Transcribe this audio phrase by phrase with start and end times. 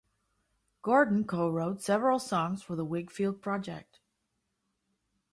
[0.81, 3.99] Gordon co-wrote several songs for the Whigfield project.